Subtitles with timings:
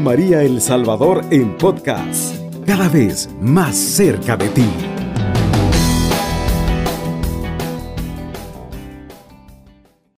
[0.00, 4.68] María El Salvador en podcast, cada vez más cerca de ti.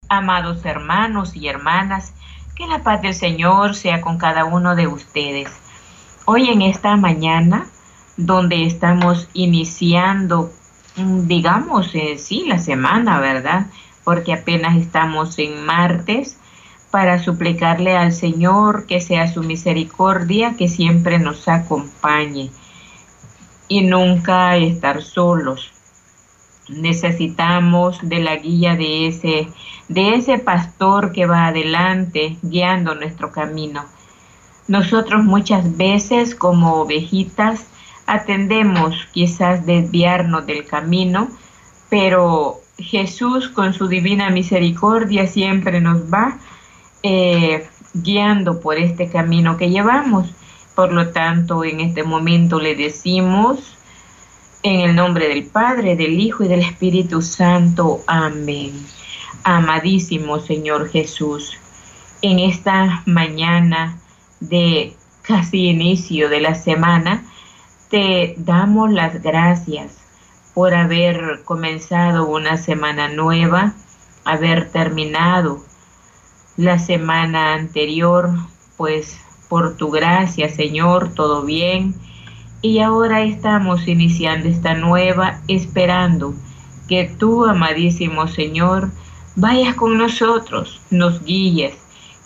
[0.08, 2.14] Amados hermanos y hermanas,
[2.56, 5.50] que la paz del Señor sea con cada uno de ustedes.
[6.24, 7.66] Hoy en esta mañana,
[8.16, 10.50] donde estamos iniciando,
[10.96, 13.66] mm, digamos, eh, sí, la semana, ¿verdad?
[14.04, 16.38] Porque apenas estamos en martes,
[16.90, 22.50] para suplicarle al Señor que sea su misericordia, que siempre nos acompañe
[23.68, 25.72] y nunca estar solos.
[26.68, 29.48] Necesitamos de la guía de ese,
[29.88, 33.84] de ese pastor que va adelante guiando nuestro camino.
[34.66, 37.66] Nosotros muchas veces como ovejitas
[38.06, 41.28] atendemos quizás desviarnos del camino,
[41.90, 46.38] pero Jesús con su divina misericordia siempre nos va
[47.02, 50.28] eh, guiando por este camino que llevamos.
[50.74, 53.76] Por lo tanto, en este momento le decimos,
[54.62, 58.02] en el nombre del Padre, del Hijo y del Espíritu Santo.
[58.06, 58.86] Amén.
[59.44, 61.58] Amadísimo Señor Jesús,
[62.22, 63.98] en esta mañana
[64.40, 67.24] de casi inicio de la semana,
[67.88, 69.98] te damos las gracias
[70.54, 73.74] por haber comenzado una semana nueva,
[74.24, 75.64] haber terminado
[76.58, 78.30] la semana anterior,
[78.76, 81.94] pues por tu gracia, Señor, todo bien.
[82.60, 86.34] Y ahora estamos iniciando esta nueva, esperando
[86.88, 88.90] que tú, amadísimo Señor,
[89.36, 91.76] vayas con nosotros, nos guíes,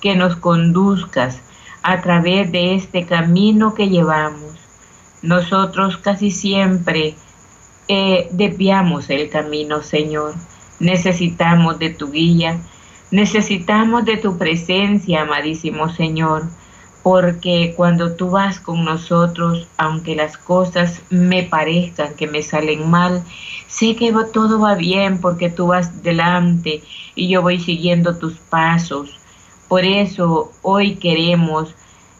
[0.01, 1.43] que nos conduzcas
[1.83, 4.55] a través de este camino que llevamos.
[5.21, 7.17] Nosotros casi siempre
[7.87, 10.35] eh, desviamos el camino, Señor.
[10.81, 12.59] Necesitamos de tu guía
[13.13, 16.45] Necesitamos de tu presencia, amadísimo Señor,
[17.03, 23.23] porque cuando tú vas con nosotros, aunque las cosas me parezcan que me salen mal,
[23.67, 26.83] sé que todo va bien porque tú vas delante
[27.15, 29.21] y yo voy siguiendo tus pasos.
[29.69, 31.75] Por eso hoy queremos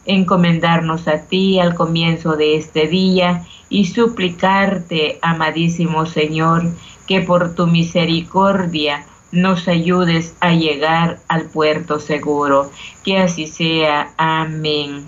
[0.05, 6.71] encomendarnos a ti al comienzo de este día y suplicarte, amadísimo Señor,
[7.07, 12.71] que por tu misericordia nos ayudes a llegar al puerto seguro.
[13.03, 14.13] Que así sea.
[14.15, 15.05] Amén.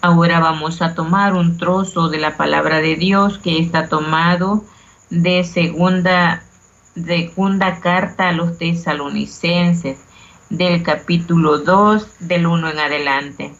[0.00, 4.64] Ahora vamos a tomar un trozo de la palabra de Dios que está tomado
[5.10, 6.42] de segunda,
[7.82, 9.98] carta a los tesalonicenses
[10.48, 13.54] del capítulo 2 del 1 en adelante.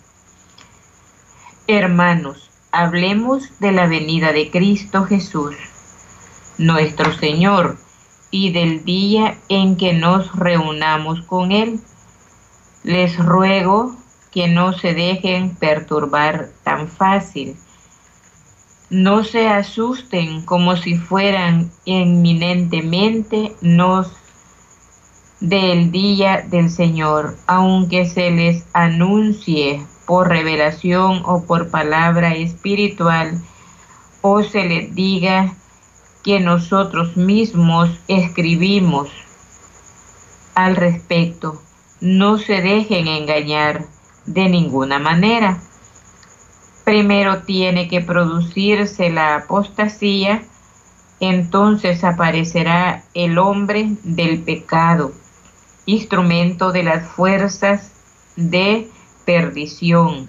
[1.66, 5.54] Hermanos, hablemos de la venida de Cristo Jesús,
[6.58, 7.76] nuestro Señor
[8.31, 11.81] y del día en que nos reunamos con Él.
[12.82, 13.97] Les ruego
[14.31, 17.56] que no se dejen perturbar tan fácil.
[18.91, 24.12] No se asusten como si fueran inminentemente nos
[25.41, 33.42] del día del Señor, aunque se les anuncie por revelación o por palabra espiritual,
[34.22, 35.54] o se les diga
[36.26, 39.09] que nosotros mismos escribimos
[40.56, 41.62] al respecto.
[42.00, 43.84] No se dejen engañar
[44.26, 45.62] de ninguna manera.
[46.84, 50.42] Primero tiene que producirse la apostasía,
[51.20, 55.12] entonces aparecerá el hombre del pecado,
[55.86, 57.92] instrumento de las fuerzas
[58.34, 58.91] de
[59.25, 60.28] perdición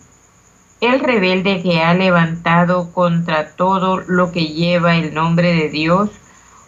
[0.80, 6.12] el rebelde que ha levantado contra todo lo que lleva el nombre de Dios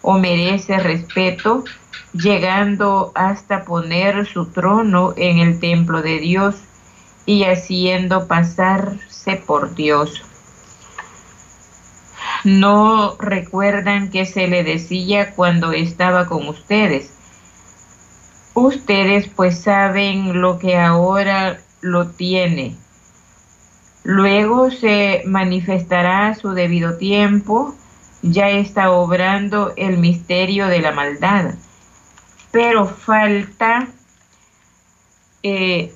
[0.02, 1.64] o merece respeto,
[2.12, 6.56] llegando hasta poner su trono en el templo de Dios
[7.24, 10.24] y haciendo pasarse por Dios.
[12.42, 17.12] No recuerdan que se le decía cuando estaba con ustedes.
[18.54, 22.79] Ustedes pues saben lo que ahora lo tiene
[24.02, 27.74] Luego se manifestará a su debido tiempo,
[28.22, 31.54] ya está obrando el misterio de la maldad.
[32.50, 33.88] Pero falta,
[35.42, 35.94] eh,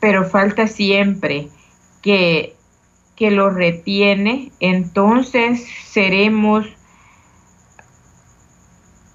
[0.00, 1.48] pero falta siempre
[2.00, 2.56] que,
[3.14, 6.66] que lo retiene, entonces seremos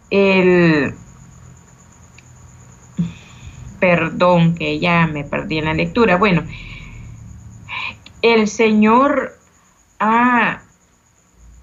[0.10, 0.96] el
[3.80, 6.18] perdón, que ya me perdí en la lectura.
[6.18, 6.44] Bueno,
[8.22, 9.38] el Señor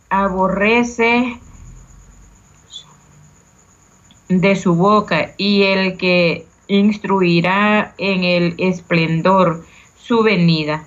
[0.08, 1.38] aborrece
[4.28, 9.64] de su boca y el que instruirá en el esplendor
[9.96, 10.84] su venida.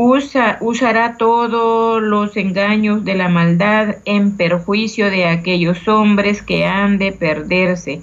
[0.00, 6.98] Usa, usará todos los engaños de la maldad en perjuicio de aquellos hombres que han
[6.98, 8.02] de perderse,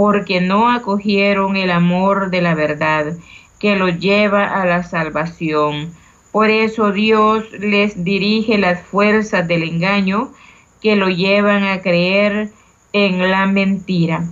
[0.00, 3.18] porque no acogieron el amor de la verdad,
[3.58, 5.92] que los lleva a la salvación.
[6.32, 10.32] Por eso Dios les dirige las fuerzas del engaño
[10.80, 12.48] que lo llevan a creer
[12.94, 14.24] en la mentira.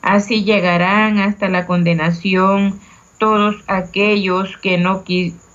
[0.00, 2.78] Así llegarán hasta la condenación
[3.18, 5.02] todos aquellos que no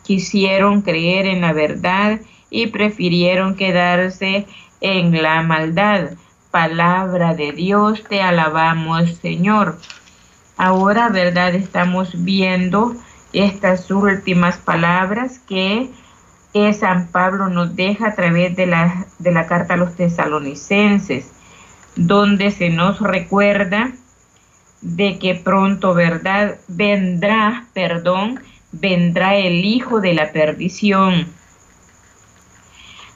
[0.03, 2.19] quisieron creer en la verdad
[2.49, 4.45] y prefirieron quedarse
[4.81, 6.17] en la maldad.
[6.51, 9.77] Palabra de Dios, te alabamos Señor.
[10.57, 11.55] Ahora, ¿verdad?
[11.55, 12.93] Estamos viendo
[13.31, 15.89] estas últimas palabras que
[16.77, 21.31] San Pablo nos deja a través de la, de la carta a los tesalonicenses,
[21.95, 23.93] donde se nos recuerda
[24.81, 26.57] de que pronto, ¿verdad?
[26.67, 28.41] Vendrá, perdón,
[28.73, 31.27] vendrá el Hijo de la perdición.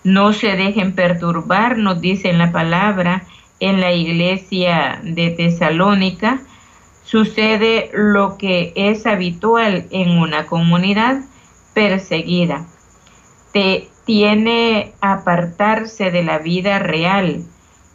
[0.06, 3.24] No se dejen perturbar, nos dice en la palabra,
[3.60, 6.42] en la iglesia de Tesalónica,
[7.04, 11.22] sucede lo que es habitual en una comunidad
[11.74, 12.68] perseguida.
[13.52, 17.44] Te tiene apartarse de la vida real.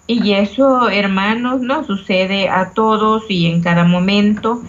[0.09, 4.63] Y eso, hermanos, nos sucede a todos y en cada momento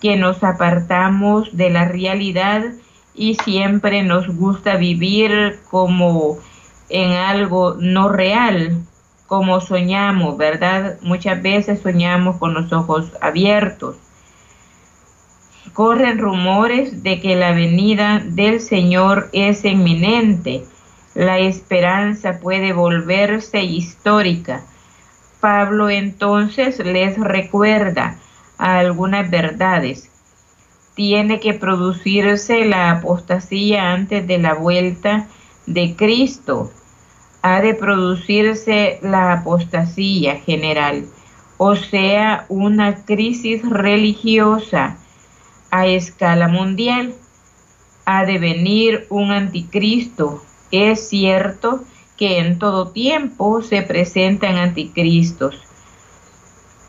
[0.00, 2.64] que nos apartamos de la realidad
[3.14, 6.38] y siempre nos gusta vivir como
[6.88, 8.76] en algo no real,
[9.26, 10.96] como soñamos, ¿verdad?
[11.02, 13.96] Muchas veces soñamos con los ojos abiertos.
[15.74, 20.64] Corren rumores de que la venida del Señor es inminente.
[21.14, 24.62] La esperanza puede volverse histórica.
[25.40, 28.16] Pablo entonces les recuerda,
[28.56, 30.10] algunas verdades.
[30.94, 35.28] Tiene que producirse la apostasía antes de la vuelta
[35.68, 36.70] de Cristo.
[37.42, 41.06] Ha de producirse la apostasía general,
[41.56, 44.96] o sea, una crisis religiosa
[45.70, 47.14] a escala mundial.
[48.04, 50.42] Ha de venir un anticristo.
[50.70, 51.84] Es cierto
[52.16, 55.68] que en todo tiempo se presentan anticristos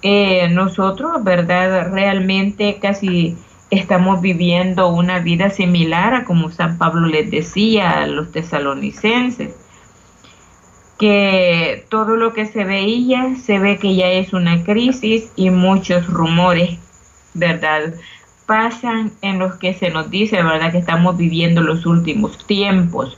[0.01, 1.91] eh, nosotros, ¿verdad?
[1.91, 3.37] Realmente casi
[3.69, 9.51] estamos viviendo una vida similar a como San Pablo les decía a los tesalonicenses,
[10.97, 16.07] que todo lo que se veía se ve que ya es una crisis y muchos
[16.07, 16.77] rumores,
[17.33, 17.93] ¿verdad?
[18.45, 20.71] Pasan en los que se nos dice, ¿verdad?
[20.71, 23.17] Que estamos viviendo los últimos tiempos.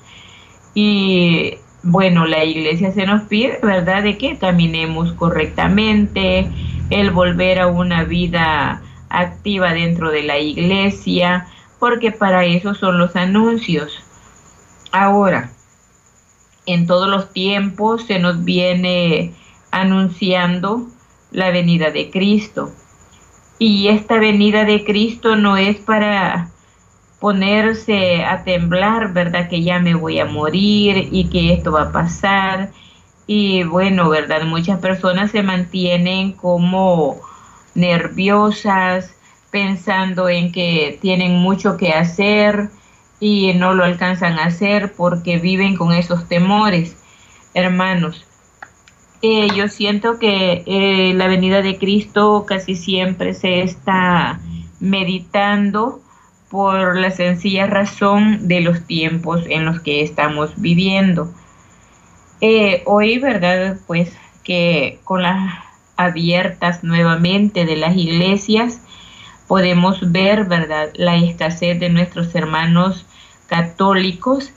[0.75, 6.47] Y bueno, la iglesia se nos pide, ¿verdad?, de que caminemos correctamente,
[6.91, 8.81] el volver a una vida
[9.19, 11.47] activa dentro de la iglesia,
[11.79, 14.03] porque para eso son los anuncios.
[14.91, 15.51] Ahora,
[16.65, 19.33] en todos los tiempos se nos viene
[19.71, 20.87] anunciando
[21.31, 22.71] la venida de Cristo.
[23.57, 26.49] Y esta venida de Cristo no es para
[27.19, 29.47] ponerse a temblar, ¿verdad?
[29.47, 32.71] Que ya me voy a morir y que esto va a pasar.
[33.27, 34.43] Y bueno, ¿verdad?
[34.43, 37.21] Muchas personas se mantienen como
[37.75, 39.13] nerviosas,
[39.51, 42.69] pensando en que tienen mucho que hacer
[43.19, 46.97] y no lo alcanzan a hacer porque viven con esos temores.
[47.53, 48.25] Hermanos,
[49.21, 54.39] eh, yo siento que eh, la venida de Cristo casi siempre se está
[54.79, 56.01] meditando
[56.49, 61.31] por la sencilla razón de los tiempos en los que estamos viviendo.
[62.41, 63.77] Eh, hoy, ¿verdad?
[63.85, 68.81] Pues que con las abiertas nuevamente de las iglesias
[69.51, 70.91] podemos ver, ¿verdad?
[70.95, 73.05] La escasez de nuestros hermanos
[73.47, 74.51] católicos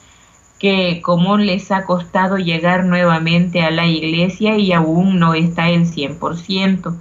[0.61, 5.87] que como les ha costado llegar nuevamente a la iglesia y aún no está el
[5.87, 6.97] 100%.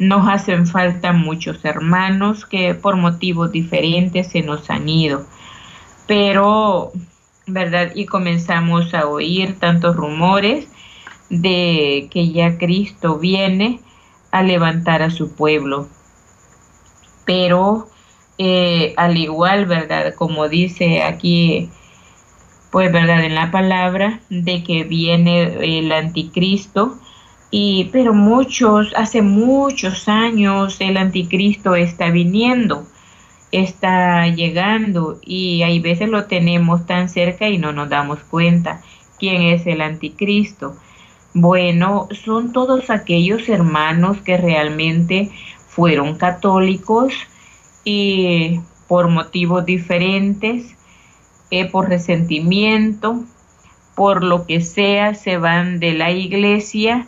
[0.00, 5.24] Nos hacen falta muchos hermanos que por motivos diferentes se nos han ido.
[6.08, 6.90] Pero,
[7.46, 7.92] ¿verdad?
[7.94, 10.66] Y comenzamos a oír tantos rumores
[11.30, 13.80] de que ya Cristo viene
[14.30, 15.88] a levantar a su pueblo.
[17.24, 17.88] Pero
[18.38, 20.14] eh, al igual, ¿verdad?
[20.14, 21.70] Como dice aquí,
[22.70, 23.24] pues, ¿verdad?
[23.24, 26.98] En la palabra de que viene el anticristo,
[27.50, 32.86] y, pero muchos, hace muchos años el anticristo está viniendo,
[33.52, 38.82] está llegando y hay veces lo tenemos tan cerca y no nos damos cuenta
[39.18, 40.76] quién es el anticristo.
[41.40, 45.30] Bueno, son todos aquellos hermanos que realmente
[45.68, 47.14] fueron católicos
[47.84, 50.74] y por motivos diferentes,
[51.52, 53.22] eh, por resentimiento,
[53.94, 57.06] por lo que sea, se van de la iglesia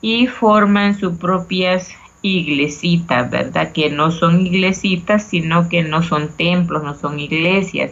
[0.00, 3.72] y forman sus propias iglesitas, ¿verdad?
[3.72, 7.90] Que no son iglesitas, sino que no son templos, no son iglesias,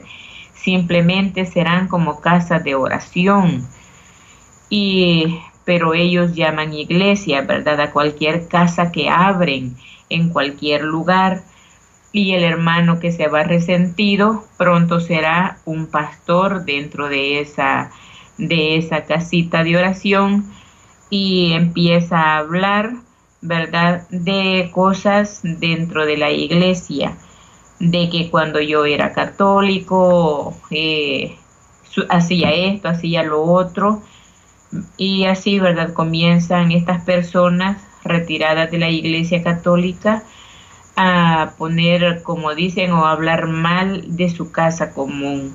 [0.55, 3.67] simplemente serán como casas de oración.
[4.71, 7.81] Y pero ellos llaman iglesia, ¿verdad?
[7.81, 9.77] A cualquier casa que abren
[10.09, 11.43] en cualquier lugar.
[12.13, 17.91] Y el hermano que se va resentido pronto será un pastor dentro de esa,
[18.37, 20.53] de esa casita de oración
[21.09, 22.93] y empieza a hablar,
[23.41, 24.07] ¿verdad?
[24.11, 27.17] De cosas dentro de la iglesia,
[27.79, 31.37] de que cuando yo era católico eh,
[32.11, 34.03] hacía esto, hacía lo otro
[34.97, 35.93] y así, ¿verdad?
[35.93, 40.23] Comienzan estas personas retiradas de la Iglesia Católica
[40.97, 45.55] a poner, como dicen, o hablar mal de su casa común.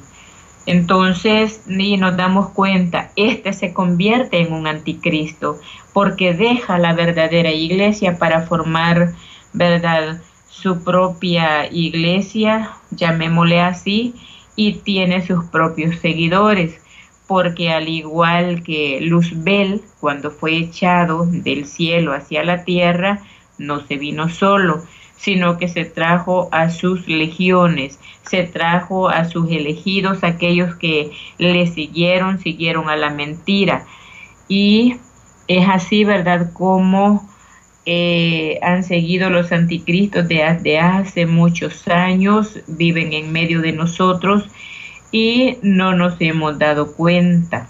[0.66, 5.60] Entonces, y nos damos cuenta, este se convierte en un anticristo
[5.94, 9.14] porque deja la verdadera iglesia para formar,
[9.54, 10.22] ¿verdad?
[10.50, 14.16] Su propia iglesia, llamémosle así,
[14.58, 16.82] y tiene sus propios seguidores
[17.28, 23.22] porque al igual que Luzbel, cuando fue echado del cielo hacia la tierra,
[23.58, 24.84] no se vino solo,
[25.18, 31.68] sino que se trajo a sus legiones, se trajo a sus elegidos, aquellos que le
[31.68, 33.86] siguieron, siguieron a la mentira.
[34.48, 34.98] Y
[35.48, 37.28] es así, ¿verdad?, como
[37.86, 44.50] eh, han seguido los anticristos de hace muchos años, viven en medio de nosotros
[45.12, 47.68] y no nos hemos dado cuenta.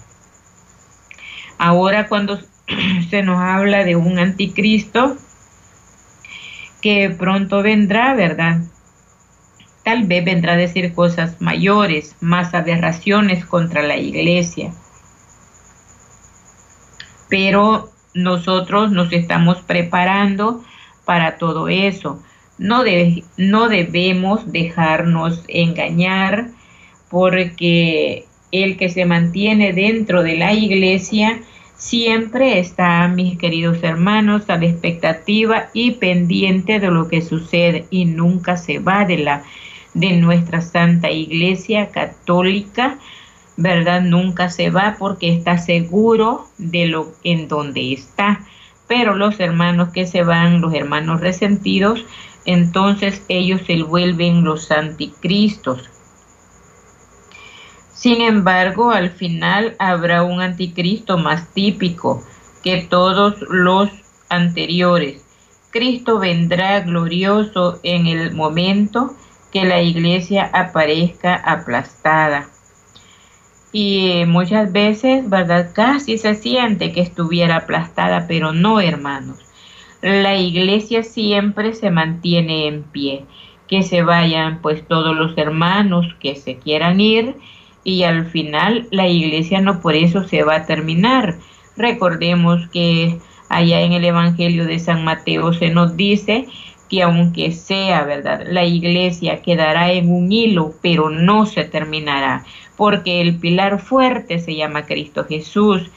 [1.58, 2.38] Ahora cuando
[3.10, 5.16] se nos habla de un anticristo
[6.80, 8.60] que pronto vendrá, ¿verdad?
[9.82, 14.72] Tal vez vendrá a decir cosas mayores, más aberraciones contra la iglesia.
[17.28, 20.62] Pero nosotros nos estamos preparando
[21.04, 22.22] para todo eso.
[22.58, 22.82] No,
[23.36, 26.50] no debemos dejarnos engañar
[27.10, 31.40] porque el que se mantiene dentro de la iglesia
[31.76, 38.04] siempre está, mis queridos hermanos, a la expectativa y pendiente de lo que sucede y
[38.04, 39.44] nunca se va de la
[39.94, 42.98] de nuestra Santa Iglesia Católica,
[43.56, 44.02] ¿verdad?
[44.02, 48.40] Nunca se va porque está seguro de lo en donde está.
[48.86, 52.04] Pero los hermanos que se van, los hermanos resentidos,
[52.44, 55.90] entonces ellos se vuelven los anticristos,
[57.98, 62.22] sin embargo, al final habrá un anticristo más típico
[62.62, 63.90] que todos los
[64.28, 65.26] anteriores.
[65.70, 69.16] Cristo vendrá glorioso en el momento
[69.52, 72.48] que la iglesia aparezca aplastada.
[73.72, 75.72] Y muchas veces, ¿verdad?
[75.74, 79.44] Casi se siente que estuviera aplastada, pero no, hermanos.
[80.02, 83.24] La iglesia siempre se mantiene en pie.
[83.66, 87.34] Que se vayan pues todos los hermanos que se quieran ir
[87.88, 91.38] y al final la iglesia no por eso se va a terminar.
[91.74, 93.18] Recordemos que
[93.48, 96.46] allá en el Evangelio de San Mateo se nos dice
[96.90, 102.44] que aunque sea verdad, la iglesia quedará en un hilo, pero no se terminará,
[102.76, 105.90] porque el pilar fuerte se llama Cristo Jesús.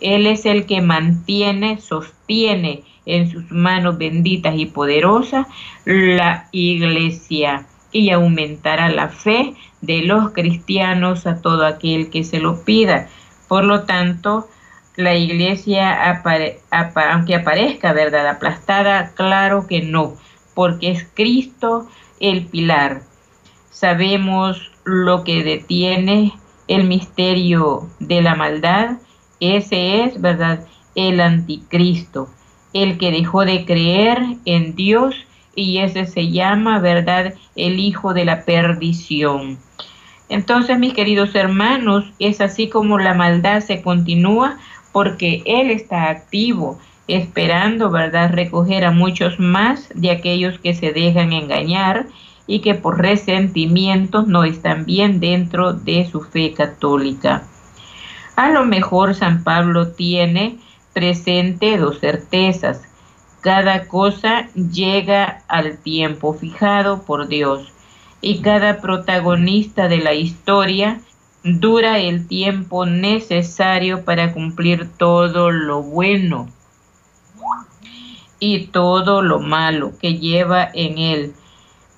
[0.00, 5.46] Él es el que mantiene, sostiene en sus manos benditas y poderosas
[5.86, 12.64] la iglesia y aumentará la fe de los cristianos a todo aquel que se lo
[12.64, 13.08] pida.
[13.48, 14.48] Por lo tanto,
[14.96, 18.28] la iglesia, aunque aparezca, ¿verdad?
[18.28, 20.14] Aplastada, claro que no,
[20.54, 21.88] porque es Cristo
[22.20, 23.02] el pilar.
[23.70, 26.32] Sabemos lo que detiene
[26.66, 28.96] el misterio de la maldad,
[29.40, 30.66] ese es, ¿verdad?
[30.94, 32.28] El anticristo,
[32.72, 35.14] el que dejó de creer en Dios
[35.58, 39.58] y ese se llama, ¿verdad?, el hijo de la perdición.
[40.28, 44.58] Entonces, mis queridos hermanos, es así como la maldad se continúa
[44.92, 51.32] porque Él está activo, esperando, ¿verdad?, recoger a muchos más de aquellos que se dejan
[51.32, 52.06] engañar
[52.46, 57.42] y que por resentimientos no están bien dentro de su fe católica.
[58.36, 60.58] A lo mejor San Pablo tiene
[60.92, 62.87] presente dos certezas.
[63.40, 67.72] Cada cosa llega al tiempo fijado por Dios
[68.20, 71.00] y cada protagonista de la historia
[71.44, 76.48] dura el tiempo necesario para cumplir todo lo bueno.
[78.40, 81.34] y todo lo malo que lleva en él.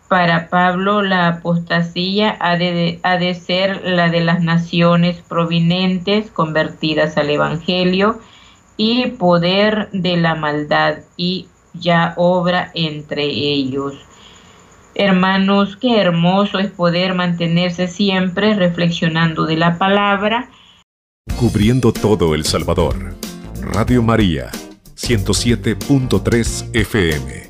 [0.08, 8.18] Para Pablo la apostasía ha de, ser la de las naciones provinentes convertidas al Evangelio
[8.82, 13.92] y poder de la maldad y ya obra entre ellos.
[14.94, 20.48] Hermanos, qué hermoso es poder mantenerse siempre reflexionando de la palabra.
[21.38, 23.14] Cubriendo todo El Salvador.
[23.60, 24.50] Radio María,
[24.96, 27.49] 107.3 FM.